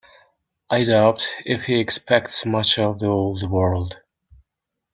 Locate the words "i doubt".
0.71-1.27